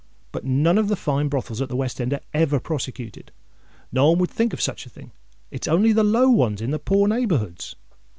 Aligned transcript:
But 0.31 0.43
none 0.43 0.79
of 0.79 0.87
the 0.87 0.95
fine 0.95 1.27
brothels 1.27 1.61
at 1.61 1.69
the 1.69 1.75
West 1.75 2.01
End 2.01 2.11
are 2.11 2.21
ever 2.33 2.59
prosecuted: 2.59 3.31
no 3.91 4.09
one 4.09 4.17
would 4.17 4.31
think 4.31 4.51
of 4.51 4.59
such 4.59 4.87
a 4.87 4.89
thing! 4.89 5.11
It's 5.51 5.67
only 5.67 5.91
the 5.93 6.03
low 6.03 6.27
ones 6.27 6.59
in 6.59 6.71
the 6.71 6.79
poor 6.79 7.07
neighbourhoods." 7.07 7.75